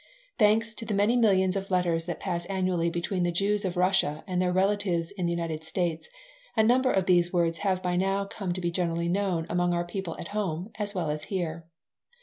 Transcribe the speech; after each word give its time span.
Thanks 0.39 0.73
to 0.73 0.83
the 0.83 0.95
many 0.95 1.15
millions 1.15 1.55
of 1.55 1.69
letters 1.69 2.07
that 2.07 2.19
pass 2.19 2.45
annually 2.47 2.89
between 2.89 3.21
the 3.21 3.31
Jews 3.31 3.63
of 3.63 3.77
Russia 3.77 4.23
and 4.25 4.41
their 4.41 4.51
relatives 4.51 5.11
in 5.11 5.27
the 5.27 5.31
United 5.31 5.63
States, 5.63 6.09
a 6.57 6.63
number 6.63 6.91
of 6.91 7.05
these 7.05 7.31
words 7.31 7.59
have 7.59 7.83
by 7.83 7.95
now 7.95 8.25
come 8.25 8.51
to 8.53 8.61
be 8.61 8.71
generally 8.71 9.07
known 9.07 9.45
among 9.47 9.75
our 9.75 9.85
people 9.85 10.17
at 10.17 10.29
home 10.29 10.71
as 10.79 10.95
well 10.95 11.11
as 11.11 11.25
here. 11.25 11.67